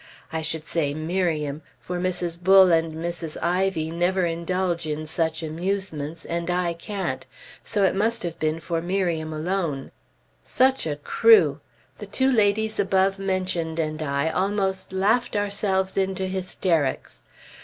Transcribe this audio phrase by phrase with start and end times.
[0.33, 2.41] I should say "Miriam"; for Mrs.
[2.43, 3.37] Bull and Mrs.
[3.39, 7.27] Ivy never indulge in such amusements, and I can't;
[7.63, 9.91] so it must have been for Miriam alone.
[10.43, 11.59] Such a crew!
[11.99, 17.21] The two ladies above mentioned and I almost laughed ourselves into hysterics.